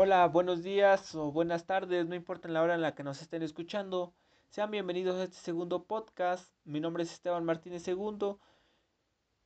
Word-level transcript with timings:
Hola, 0.00 0.28
buenos 0.28 0.62
días 0.62 1.12
o 1.16 1.32
buenas 1.32 1.66
tardes, 1.66 2.06
no 2.06 2.14
importa 2.14 2.46
la 2.46 2.62
hora 2.62 2.76
en 2.76 2.82
la 2.82 2.94
que 2.94 3.02
nos 3.02 3.20
estén 3.20 3.42
escuchando. 3.42 4.14
Sean 4.48 4.70
bienvenidos 4.70 5.16
a 5.16 5.24
este 5.24 5.38
segundo 5.38 5.86
podcast. 5.86 6.52
Mi 6.64 6.78
nombre 6.78 7.02
es 7.02 7.10
Esteban 7.10 7.44
Martínez 7.44 7.88
II 7.88 8.36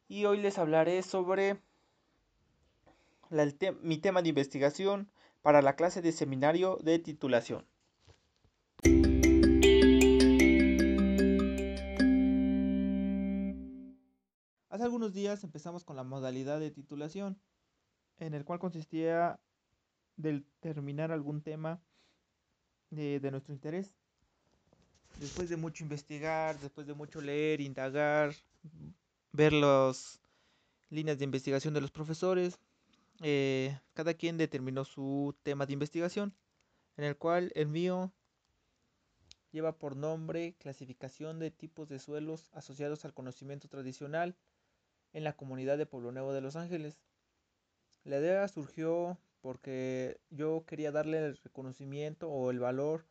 y 0.09 0.27
hoy 0.27 0.43
les 0.43 0.59
hablaré 0.59 1.03
sobre 1.05 1.59
mi 3.81 3.97
tema 3.97 4.21
de 4.21 4.29
investigación 4.29 5.11
para 5.41 5.63
la 5.63 5.75
clase 5.75 6.03
de 6.03 6.13
seminario 6.13 6.77
de 6.83 6.99
titulación. 6.99 7.67
Hace 14.69 14.85
algunos 14.85 15.15
días 15.15 15.45
empezamos 15.45 15.83
con 15.85 15.97
la 15.97 16.05
modalidad 16.05 16.61
de 16.61 16.71
titulación, 16.71 17.41
en 18.19 18.35
el 18.35 18.45
cual 18.45 18.59
consistía 18.59 19.41
del 20.17 20.45
terminar 20.61 21.13
algún 21.13 21.43
tema 21.43 21.81
de, 22.91 23.21
de 23.21 23.31
nuestro 23.31 23.53
interés. 23.55 23.93
Después 25.21 25.49
de 25.49 25.57
mucho 25.57 25.85
investigar, 25.85 26.59
después 26.59 26.87
de 26.87 26.95
mucho 26.95 27.21
leer, 27.21 27.61
indagar, 27.61 28.35
ver 29.33 29.53
las 29.53 30.21
líneas 30.91 31.19
de 31.19 31.25
investigación 31.25 31.75
de 31.75 31.81
los 31.81 31.91
profesores, 31.91 32.59
eh, 33.21 33.79
cada 33.95 34.15
quien 34.15 34.37
determinó 34.37 34.85
su 34.85 35.35
tema 35.43 35.67
de 35.67 35.73
investigación, 35.73 36.35
en 36.97 37.05
el 37.05 37.17
cual 37.17 37.53
el 37.55 37.69
mío 37.69 38.13
lleva 39.53 39.79
por 39.79 39.97
nombre 39.97 40.55
clasificación 40.59 41.39
de 41.39 41.51
tipos 41.51 41.89
de 41.89 41.99
suelos 41.99 42.51
asociados 42.53 43.05
al 43.05 43.15
conocimiento 43.15 43.69
tradicional 43.69 44.35
en 45.13 45.25
la 45.25 45.35
comunidad 45.35 45.79
de 45.79 45.87
Pueblo 45.87 46.11
Nuevo 46.11 46.33
de 46.33 46.41
Los 46.41 46.57
Ángeles. 46.57 46.99
La 48.05 48.19
idea 48.19 48.49
surgió 48.49 49.19
porque 49.43 50.21
yo 50.31 50.65
quería 50.67 50.93
darle 50.93 51.19
el 51.19 51.37
reconocimiento 51.37 52.31
o 52.31 52.51
el 52.51 52.61
valor, 52.61 53.05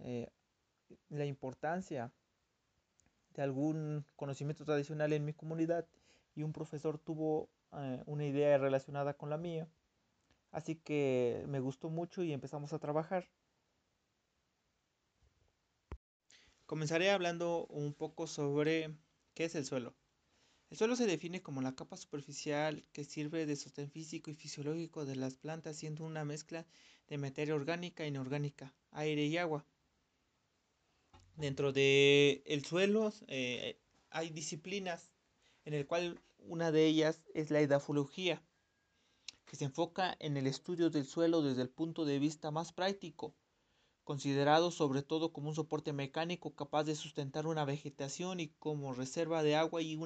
eh, 0.00 0.30
la 1.10 1.26
importancia 1.26 2.12
de 3.34 3.42
algún 3.42 4.04
conocimiento 4.16 4.64
tradicional 4.64 5.12
en 5.12 5.24
mi 5.24 5.34
comunidad 5.34 5.86
y 6.34 6.42
un 6.42 6.52
profesor 6.52 6.98
tuvo 6.98 7.50
eh, 7.72 8.02
una 8.06 8.24
idea 8.24 8.58
relacionada 8.58 9.14
con 9.14 9.30
la 9.30 9.36
mía. 9.36 9.68
Así 10.50 10.76
que 10.76 11.44
me 11.48 11.60
gustó 11.60 11.90
mucho 11.90 12.24
y 12.24 12.32
empezamos 12.32 12.72
a 12.72 12.78
trabajar. 12.78 13.28
Comenzaré 16.64 17.10
hablando 17.10 17.66
un 17.66 17.92
poco 17.92 18.26
sobre 18.26 18.96
qué 19.34 19.44
es 19.44 19.54
el 19.54 19.66
suelo. 19.66 19.94
El 20.68 20.76
suelo 20.76 20.96
se 20.96 21.06
define 21.06 21.42
como 21.42 21.62
la 21.62 21.76
capa 21.76 21.96
superficial 21.96 22.84
que 22.92 23.04
sirve 23.04 23.46
de 23.46 23.54
sostén 23.54 23.88
físico 23.88 24.30
y 24.30 24.34
fisiológico 24.34 25.04
de 25.04 25.14
las 25.14 25.36
plantas, 25.36 25.76
siendo 25.76 26.04
una 26.04 26.24
mezcla 26.24 26.66
de 27.08 27.18
materia 27.18 27.54
orgánica 27.54 28.04
e 28.04 28.08
inorgánica, 28.08 28.74
aire 28.90 29.26
y 29.26 29.36
agua. 29.36 29.64
Dentro 31.36 31.72
del 31.72 32.42
el 32.46 32.64
suelo 32.64 33.12
eh, 33.28 33.78
hay 34.10 34.30
disciplinas, 34.30 35.12
en 35.64 35.74
el 35.74 35.86
cual 35.86 36.20
una 36.38 36.72
de 36.72 36.86
ellas 36.86 37.22
es 37.34 37.50
la 37.50 37.60
edafología, 37.60 38.42
que 39.44 39.56
se 39.56 39.66
enfoca 39.66 40.16
en 40.18 40.36
el 40.36 40.48
estudio 40.48 40.90
del 40.90 41.06
suelo 41.06 41.42
desde 41.42 41.62
el 41.62 41.70
punto 41.70 42.04
de 42.04 42.18
vista 42.18 42.50
más 42.50 42.72
práctico 42.72 43.34
considerado 44.06 44.70
sobre 44.70 45.02
todo 45.02 45.32
como 45.32 45.48
un 45.48 45.56
soporte 45.56 45.92
mecánico 45.92 46.54
capaz 46.54 46.84
de 46.84 46.94
sustentar 46.94 47.48
una 47.48 47.64
vegetación 47.64 48.38
y 48.38 48.46
como 48.60 48.94
reserva 48.94 49.42
de 49.42 49.56
agua 49.56 49.82
y 49.82 49.98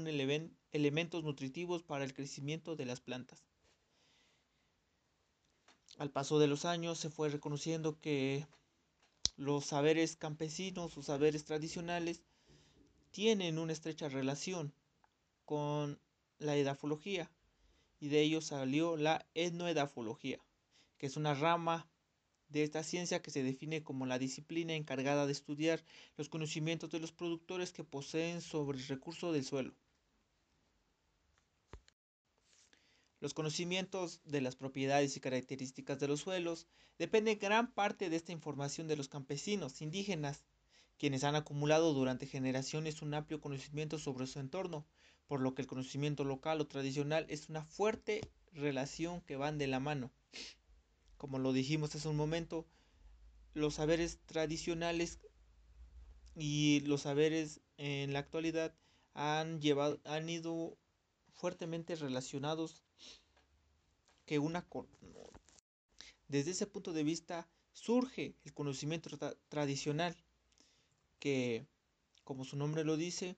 elementos 0.73 1.23
nutritivos 1.23 1.83
para 1.83 2.05
el 2.05 2.15
crecimiento 2.15 2.77
de 2.77 2.87
las 2.87 3.03
plantas. 3.03 3.45
Al 5.99 6.11
paso 6.11 6.39
de 6.39 6.47
los 6.47 6.65
años 6.65 6.99
se 6.99 7.11
fue 7.11 7.29
reconociendo 7.29 8.01
que 8.01 8.47
los 9.37 9.67
saberes 9.67 10.17
campesinos 10.17 10.97
o 10.97 11.03
saberes 11.03 11.45
tradicionales 11.45 12.23
tienen 13.11 13.59
una 13.59 13.75
estrecha 13.75 14.09
relación 14.09 14.73
con 15.45 16.01
la 16.39 16.57
edafología 16.57 17.31
y 17.99 18.09
de 18.09 18.23
ello 18.23 18.41
salió 18.41 18.97
la 18.97 19.27
etnoedafología, 19.35 20.41
que 20.97 21.05
es 21.05 21.19
una 21.19 21.35
rama 21.35 21.87
de 22.51 22.65
esta 22.65 22.83
ciencia 22.83 23.23
que 23.23 23.31
se 23.31 23.43
define 23.43 23.83
como 23.83 24.07
la 24.07 24.19
disciplina 24.19 24.75
encargada 24.75 25.27
de 25.27 25.33
estudiar 25.33 25.83
los 26.17 26.29
conocimientos 26.29 26.91
de 26.91 26.99
los 26.99 27.13
productores 27.13 27.73
que 27.73 27.85
poseen 27.85 28.41
sobre 28.41 28.79
el 28.79 28.87
recurso 28.87 29.33
del 29.33 29.45
suelo. 29.45 29.75
Los 33.21 33.35
conocimientos 33.35 34.21
de 34.25 34.41
las 34.41 34.57
propiedades 34.57 35.17
y 35.17 35.21
características 35.21 36.01
de 36.01 36.09
los 36.09 36.21
suelos 36.21 36.67
dependen 36.99 37.39
gran 37.39 37.73
parte 37.73 38.11
de 38.11 38.17
esta 38.17 38.33
información 38.33 38.89
de 38.89 38.97
los 38.97 39.09
campesinos 39.09 39.81
indígenas, 39.83 40.45
quienes 40.99 41.23
han 41.23 41.37
acumulado 41.37 41.93
durante 41.93 42.27
generaciones 42.27 43.03
un 43.03 43.15
amplio 43.15 43.41
conocimiento 43.41 43.99
sobre 43.99 44.27
su 44.27 44.41
entorno, 44.41 44.87
por 45.27 45.41
lo 45.41 45.55
que 45.55 45.63
el 45.63 45.69
conocimiento 45.69 46.25
local 46.25 46.61
o 46.61 46.67
tradicional 46.67 47.27
es 47.29 47.49
una 47.49 47.65
fuerte 47.65 48.23
relación 48.53 49.21
que 49.21 49.37
van 49.37 49.59
de 49.59 49.67
la 49.67 49.81
mano 49.81 50.11
como 51.21 51.39
lo 51.39 51.53
dijimos 51.53 51.95
hace 51.95 52.09
un 52.09 52.17
momento, 52.17 52.65
los 53.53 53.75
saberes 53.75 54.21
tradicionales 54.25 55.19
y 56.35 56.81
los 56.87 57.03
saberes 57.03 57.61
en 57.77 58.15
la 58.15 58.21
actualidad 58.21 58.75
han 59.13 59.61
llevado 59.61 60.01
han 60.05 60.31
ido 60.31 60.79
fuertemente 61.35 61.95
relacionados 61.95 62.83
que 64.25 64.39
una 64.39 64.67
desde 66.29 66.53
ese 66.53 66.67
punto 66.67 66.95
de 66.95 67.05
vista 67.05 67.47
surge 67.75 68.35
el 68.47 68.55
conocimiento 68.55 69.11
tradicional 69.51 70.17
que 71.19 71.67
como 72.25 72.47
su 72.47 72.57
nombre 72.57 72.83
lo 72.83 72.97
dice 72.97 73.37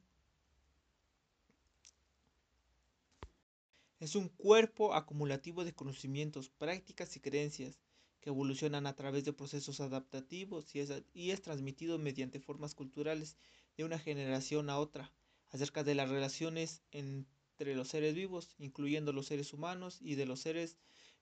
Es 4.02 4.16
un 4.16 4.28
cuerpo 4.30 4.94
acumulativo 4.94 5.64
de 5.64 5.74
conocimientos, 5.74 6.50
prácticas 6.50 7.14
y 7.14 7.20
creencias 7.20 7.78
que 8.20 8.30
evolucionan 8.30 8.88
a 8.88 8.96
través 8.96 9.24
de 9.24 9.32
procesos 9.32 9.80
adaptativos 9.80 10.74
y 10.74 10.80
es, 10.80 10.92
y 11.14 11.30
es 11.30 11.40
transmitido 11.40 12.00
mediante 12.00 12.40
formas 12.40 12.74
culturales 12.74 13.36
de 13.76 13.84
una 13.84 14.00
generación 14.00 14.70
a 14.70 14.80
otra 14.80 15.12
acerca 15.50 15.84
de 15.84 15.94
las 15.94 16.08
relaciones 16.08 16.82
entre 16.90 17.76
los 17.76 17.86
seres 17.86 18.16
vivos, 18.16 18.56
incluyendo 18.58 19.12
los 19.12 19.26
seres 19.26 19.52
humanos 19.52 19.98
y 20.00 20.16
de 20.16 20.26
los 20.26 20.40
seres 20.40 20.78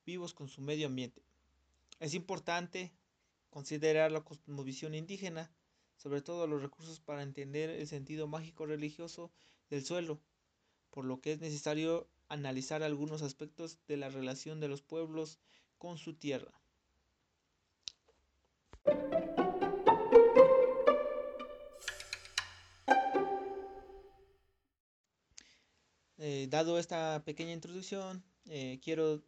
vivos 0.07 0.33
con 0.33 0.49
su 0.49 0.63
medio 0.63 0.87
ambiente. 0.87 1.23
Es 1.99 2.15
importante 2.15 2.95
considerar 3.51 4.11
la 4.11 4.23
cosmovisión 4.23 4.95
indígena, 4.95 5.53
sobre 5.99 6.23
todo 6.23 6.47
los 6.47 6.63
recursos 6.63 6.99
para 6.99 7.25
entender 7.25 7.69
el 7.69 7.87
sentido 7.87 8.27
mágico 8.27 8.65
religioso 8.65 9.31
del 9.69 9.85
suelo, 9.85 10.19
por 10.89 11.05
lo 11.05 11.21
que 11.21 11.33
es 11.33 11.41
necesario 11.41 12.09
analizar 12.31 12.83
algunos 12.83 13.21
aspectos 13.21 13.79
de 13.87 13.99
la 13.99 14.09
relación 14.09 14.61
de 14.61 14.69
los 14.69 14.81
pueblos 14.81 15.39
con 15.77 15.99
su 15.99 16.15
tierra. 16.15 16.53
Eh, 26.19 26.47
dado 26.49 26.79
esta 26.79 27.23
pequeña 27.25 27.53
introducción, 27.53 28.23
eh, 28.47 28.79
quiero 28.83 29.23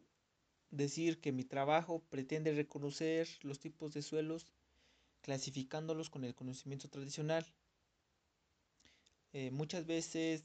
decir 0.71 1.21
que 1.21 1.33
mi 1.33 1.45
trabajo 1.45 2.03
pretende 2.09 2.53
reconocer 2.53 3.29
los 3.43 3.59
tipos 3.59 3.93
de 3.93 4.03
suelos 4.03 4.47
clasificándolos 5.23 6.11
con 6.11 6.25
el 6.25 6.35
conocimiento 6.35 6.89
tradicional. 6.89 7.47
Eh, 9.33 9.51
muchas 9.51 9.87
veces 9.87 10.45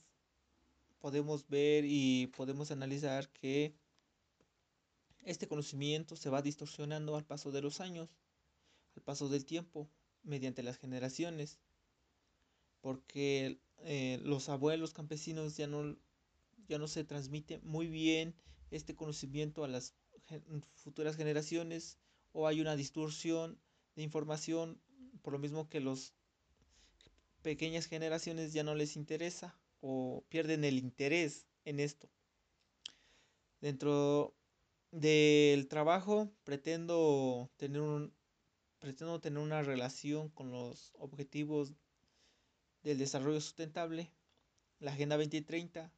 podemos 0.99 1.47
ver 1.47 1.85
y 1.85 2.27
podemos 2.27 2.71
analizar 2.71 3.29
que 3.29 3.75
este 5.23 5.47
conocimiento 5.47 6.15
se 6.15 6.29
va 6.29 6.41
distorsionando 6.41 7.15
al 7.15 7.25
paso 7.25 7.51
de 7.51 7.61
los 7.61 7.81
años, 7.81 8.09
al 8.95 9.03
paso 9.03 9.29
del 9.29 9.45
tiempo, 9.45 9.89
mediante 10.23 10.63
las 10.63 10.77
generaciones, 10.77 11.59
porque 12.81 13.59
eh, 13.79 14.19
los 14.23 14.49
abuelos 14.49 14.93
campesinos 14.93 15.57
ya 15.57 15.67
no, 15.67 15.97
ya 16.67 16.77
no 16.79 16.87
se 16.87 17.03
transmite 17.03 17.59
muy 17.59 17.87
bien 17.87 18.35
este 18.71 18.95
conocimiento 18.95 19.63
a 19.63 19.67
las 19.67 19.93
futuras 20.73 21.15
generaciones 21.15 21.97
o 22.33 22.47
hay 22.47 22.59
una 22.59 22.75
distorsión 22.75 23.59
de 23.95 24.03
información 24.03 24.81
por 25.21 25.33
lo 25.33 25.39
mismo 25.39 25.69
que 25.69 25.79
los 25.79 26.13
pequeñas 27.41 27.85
generaciones 27.85 28.51
ya 28.53 28.63
no 28.63 28.75
les 28.75 28.95
interesa 28.97 29.57
o 29.81 30.23
pierden 30.29 30.63
el 30.63 30.77
interés 30.77 31.47
en 31.65 31.79
esto. 31.79 32.09
Dentro 33.61 34.35
del 34.91 35.67
trabajo 35.67 36.31
pretendo 36.43 37.49
tener 37.57 37.81
un 37.81 38.13
pretendo 38.79 39.19
tener 39.19 39.39
una 39.39 39.63
relación 39.63 40.29
con 40.29 40.51
los 40.51 40.93
objetivos 40.99 41.73
del 42.83 42.99
desarrollo 42.99 43.41
sustentable, 43.41 44.11
la 44.79 44.91
Agenda 44.91 45.17
2030, 45.17 45.91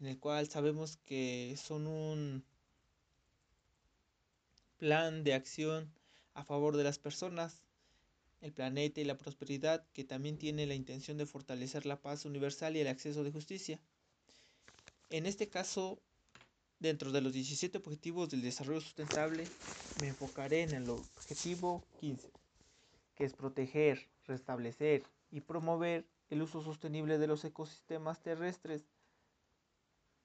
en 0.00 0.06
el 0.06 0.18
cual 0.18 0.48
sabemos 0.48 0.96
que 0.98 1.56
son 1.56 1.86
un 1.86 2.44
plan 4.78 5.24
de 5.24 5.34
acción 5.34 5.92
a 6.34 6.44
favor 6.44 6.76
de 6.76 6.84
las 6.84 6.98
personas, 6.98 7.62
el 8.40 8.52
planeta 8.52 9.00
y 9.00 9.04
la 9.04 9.18
prosperidad, 9.18 9.84
que 9.92 10.04
también 10.04 10.38
tiene 10.38 10.66
la 10.66 10.74
intención 10.74 11.18
de 11.18 11.26
fortalecer 11.26 11.86
la 11.86 12.00
paz 12.00 12.24
universal 12.24 12.76
y 12.76 12.80
el 12.80 12.88
acceso 12.88 13.24
de 13.24 13.32
justicia. 13.32 13.80
En 15.10 15.26
este 15.26 15.48
caso, 15.48 15.98
dentro 16.78 17.10
de 17.12 17.20
los 17.20 17.32
17 17.32 17.78
objetivos 17.78 18.30
del 18.30 18.42
desarrollo 18.42 18.80
sustentable, 18.80 19.44
me 20.00 20.08
enfocaré 20.08 20.62
en 20.62 20.74
el 20.74 20.88
objetivo 20.90 21.82
15, 22.00 22.30
que 23.16 23.24
es 23.24 23.32
proteger, 23.32 24.06
restablecer 24.26 25.02
y 25.30 25.40
promover 25.40 26.06
el 26.30 26.42
uso 26.42 26.62
sostenible 26.62 27.18
de 27.18 27.26
los 27.26 27.44
ecosistemas 27.44 28.20
terrestres, 28.20 28.84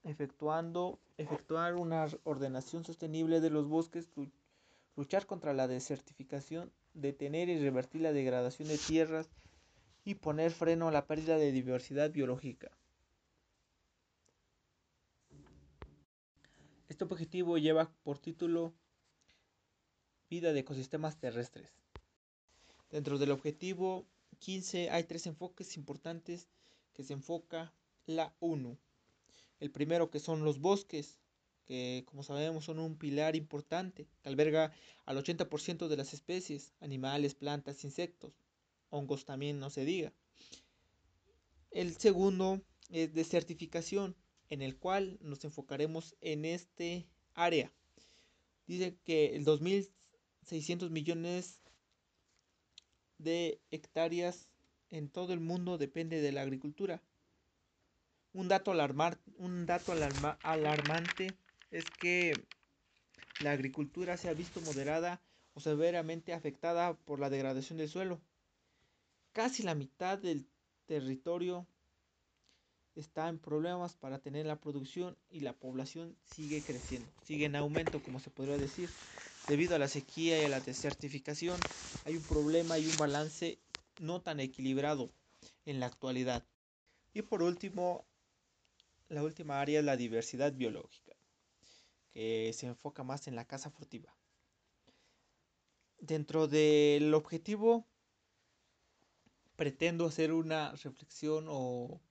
efectuando, 0.03 0.99
efectuar 1.17 1.75
una 1.75 2.07
ordenación 2.25 2.83
sostenible 2.83 3.39
de 3.39 3.49
los 3.49 3.67
bosques, 3.67 4.07
luchar 4.95 5.25
contra 5.25 5.53
la 5.53 5.67
desertificación, 5.67 6.71
detener 6.93 7.49
y 7.49 7.59
revertir 7.59 8.01
la 8.01 8.13
degradación 8.13 8.67
de 8.67 8.77
tierras 8.77 9.29
y 10.05 10.15
poner 10.15 10.51
freno 10.51 10.87
a 10.87 10.91
la 10.91 11.05
pérdida 11.05 11.37
de 11.37 11.51
diversidad 11.51 12.11
biológica. 12.11 12.71
Este 16.89 17.03
objetivo 17.03 17.57
lleva 17.57 17.91
por 18.03 18.19
título 18.19 18.73
Vida 20.29 20.53
de 20.53 20.59
ecosistemas 20.59 21.17
terrestres. 21.17 21.71
Dentro 22.91 23.17
del 23.17 23.31
objetivo 23.31 24.05
15 24.39 24.89
hay 24.89 25.03
tres 25.05 25.25
enfoques 25.25 25.77
importantes 25.77 26.49
que 26.93 27.03
se 27.03 27.13
enfoca 27.13 27.73
la 28.05 28.35
ONU. 28.39 28.77
El 29.59 29.71
primero 29.71 30.09
que 30.09 30.19
son 30.19 30.43
los 30.43 30.59
bosques, 30.59 31.17
que 31.65 32.03
como 32.05 32.23
sabemos 32.23 32.65
son 32.65 32.79
un 32.79 32.97
pilar 32.97 33.35
importante, 33.35 34.07
que 34.21 34.29
alberga 34.29 34.71
al 35.05 35.17
80% 35.17 35.87
de 35.87 35.97
las 35.97 36.13
especies, 36.13 36.73
animales, 36.79 37.35
plantas, 37.35 37.83
insectos, 37.83 38.33
hongos 38.89 39.25
también 39.25 39.59
no 39.59 39.69
se 39.69 39.85
diga. 39.85 40.13
El 41.71 41.95
segundo 41.97 42.61
es 42.89 43.13
de 43.13 43.23
certificación, 43.23 44.15
en 44.49 44.61
el 44.61 44.77
cual 44.77 45.17
nos 45.21 45.43
enfocaremos 45.45 46.15
en 46.21 46.45
este 46.45 47.07
área. 47.33 47.71
Dice 48.67 48.95
que 49.03 49.35
el 49.35 49.45
2.600 49.45 50.89
millones 50.89 51.59
de 53.17 53.59
hectáreas 53.71 54.47
en 54.91 55.09
todo 55.09 55.33
el 55.33 55.39
mundo 55.39 55.77
depende 55.77 56.21
de 56.21 56.31
la 56.31 56.41
agricultura. 56.41 57.01
Un 58.33 58.47
dato, 58.47 58.71
alarmar, 58.71 59.17
un 59.37 59.65
dato 59.65 59.93
alarmante 60.43 61.35
es 61.73 61.85
que 61.99 62.33
la 63.41 63.51
agricultura 63.51 64.15
se 64.15 64.29
ha 64.29 64.33
visto 64.33 64.61
moderada 64.61 65.19
o 65.55 65.59
severamente 65.59 66.33
afectada 66.33 66.93
por 66.93 67.19
la 67.19 67.31
degradación 67.31 67.79
del 67.79 67.89
suelo. 67.89 68.21
Casi 69.33 69.63
la 69.63 69.73
mitad 69.73 70.19
del 70.19 70.45
territorio 70.85 71.65
está 72.95 73.27
en 73.27 73.39
problemas 73.39 73.93
para 73.93 74.19
tener 74.19 74.45
la 74.45 74.61
producción 74.61 75.17
y 75.31 75.39
la 75.39 75.53
población 75.53 76.15
sigue 76.23 76.61
creciendo, 76.61 77.09
sigue 77.25 77.45
en 77.45 77.55
aumento 77.55 78.03
como 78.03 78.19
se 78.19 78.29
podría 78.29 78.57
decir. 78.59 78.89
Debido 79.47 79.75
a 79.75 79.79
la 79.79 79.87
sequía 79.87 80.39
y 80.39 80.45
a 80.45 80.49
la 80.49 80.61
desertificación 80.61 81.59
hay 82.05 82.15
un 82.15 82.23
problema 82.23 82.77
y 82.77 82.85
un 82.85 82.97
balance 82.97 83.57
no 83.99 84.21
tan 84.21 84.39
equilibrado 84.39 85.09
en 85.65 85.79
la 85.79 85.87
actualidad. 85.87 86.45
Y 87.13 87.23
por 87.23 87.41
último, 87.41 88.05
la 89.09 89.23
última 89.23 89.59
área 89.59 89.79
es 89.79 89.85
la 89.85 89.97
diversidad 89.97 90.53
biológica, 90.53 91.02
que 92.13 92.53
se 92.53 92.67
enfoca 92.67 93.03
más 93.03 93.27
en 93.27 93.35
la 93.35 93.45
caza 93.45 93.69
furtiva. 93.69 94.15
Dentro 95.99 96.47
del 96.47 97.13
objetivo 97.13 97.87
pretendo 99.55 100.05
hacer 100.05 100.31
una 100.31 100.71
reflexión 100.71 101.45
o 101.49 102.01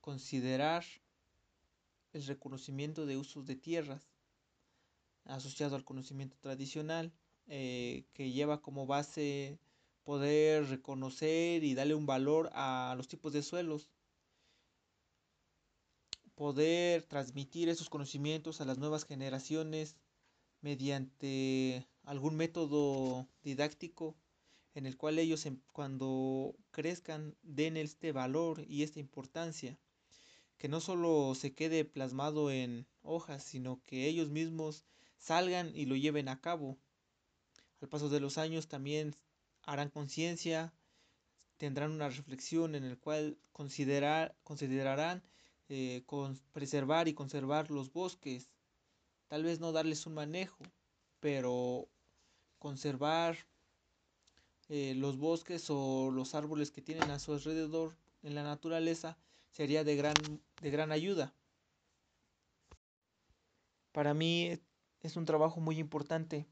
considerar 0.00 0.84
el 2.12 2.26
reconocimiento 2.26 3.06
de 3.06 3.16
usos 3.16 3.46
de 3.46 3.56
tierras 3.56 4.08
asociado 5.24 5.76
al 5.76 5.84
conocimiento 5.84 6.36
tradicional 6.40 7.12
eh, 7.46 8.06
que 8.14 8.30
lleva 8.30 8.62
como 8.62 8.86
base 8.86 9.58
poder 10.04 10.68
reconocer 10.68 11.64
y 11.64 11.74
darle 11.74 11.94
un 11.94 12.06
valor 12.06 12.50
a 12.54 12.94
los 12.96 13.08
tipos 13.08 13.32
de 13.32 13.42
suelos 13.42 13.90
poder 16.38 17.02
transmitir 17.02 17.68
esos 17.68 17.90
conocimientos 17.90 18.60
a 18.60 18.64
las 18.64 18.78
nuevas 18.78 19.04
generaciones 19.04 19.96
mediante 20.60 21.84
algún 22.04 22.36
método 22.36 23.26
didáctico 23.42 24.14
en 24.76 24.86
el 24.86 24.96
cual 24.96 25.18
ellos 25.18 25.48
cuando 25.72 26.54
crezcan 26.70 27.34
den 27.42 27.76
este 27.76 28.12
valor 28.12 28.64
y 28.68 28.84
esta 28.84 29.00
importancia 29.00 29.80
que 30.58 30.68
no 30.68 30.80
solo 30.80 31.34
se 31.34 31.54
quede 31.54 31.84
plasmado 31.84 32.52
en 32.52 32.86
hojas, 33.02 33.42
sino 33.42 33.82
que 33.84 34.06
ellos 34.06 34.28
mismos 34.28 34.84
salgan 35.16 35.74
y 35.74 35.86
lo 35.86 35.96
lleven 35.96 36.28
a 36.28 36.40
cabo. 36.40 36.78
Al 37.80 37.88
paso 37.88 38.08
de 38.10 38.20
los 38.20 38.38
años 38.38 38.68
también 38.68 39.16
harán 39.64 39.90
conciencia, 39.90 40.72
tendrán 41.56 41.90
una 41.90 42.08
reflexión 42.08 42.76
en 42.76 42.84
el 42.84 42.96
cual 42.96 43.38
considerar, 43.50 44.36
considerarán 44.44 45.24
eh, 45.68 46.02
con 46.06 46.38
preservar 46.52 47.08
y 47.08 47.14
conservar 47.14 47.70
los 47.70 47.92
bosques. 47.92 48.48
Tal 49.28 49.44
vez 49.44 49.60
no 49.60 49.72
darles 49.72 50.06
un 50.06 50.14
manejo, 50.14 50.64
pero 51.20 51.88
conservar 52.58 53.36
eh, 54.68 54.94
los 54.94 55.18
bosques 55.18 55.66
o 55.70 56.10
los 56.10 56.34
árboles 56.34 56.70
que 56.70 56.82
tienen 56.82 57.10
a 57.10 57.18
su 57.18 57.32
alrededor 57.32 57.96
en 58.22 58.34
la 58.34 58.42
naturaleza 58.42 59.16
sería 59.50 59.84
de 59.84 59.96
gran, 59.96 60.14
de 60.60 60.70
gran 60.70 60.92
ayuda. 60.92 61.34
Para 63.92 64.14
mí 64.14 64.58
es 65.00 65.16
un 65.16 65.24
trabajo 65.24 65.60
muy 65.60 65.78
importante 65.78 66.46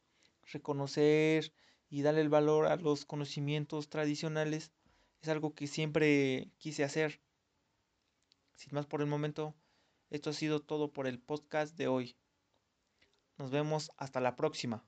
reconocer 0.52 1.52
y 1.90 2.02
darle 2.02 2.20
el 2.20 2.28
valor 2.28 2.66
a 2.66 2.76
los 2.76 3.04
conocimientos 3.04 3.88
tradicionales. 3.88 4.72
Es 5.22 5.28
algo 5.28 5.54
que 5.54 5.66
siempre 5.66 6.50
quise 6.58 6.84
hacer. 6.84 7.20
Sin 8.56 8.74
más 8.74 8.86
por 8.86 9.02
el 9.02 9.06
momento, 9.06 9.54
esto 10.10 10.30
ha 10.30 10.32
sido 10.32 10.60
todo 10.60 10.92
por 10.92 11.06
el 11.06 11.20
podcast 11.20 11.76
de 11.76 11.88
hoy. 11.88 12.16
Nos 13.36 13.50
vemos 13.50 13.90
hasta 13.98 14.18
la 14.20 14.34
próxima. 14.34 14.84